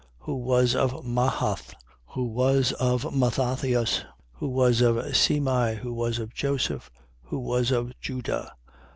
Who 0.21 0.33
was 0.33 0.73
of 0.73 1.05
Mahath, 1.05 1.75
who 2.07 2.23
was 2.23 2.71
of 2.79 3.13
Mathathias, 3.15 4.03
who 4.33 4.47
was 4.49 4.81
of 4.81 4.95
Semei, 4.95 5.77
who 5.77 5.93
was 5.93 6.17
of 6.17 6.33
Joseph, 6.33 6.89
who 7.21 7.37
was 7.37 7.69
of 7.69 7.93
Juda, 8.01 8.51
3:27. 8.57 8.79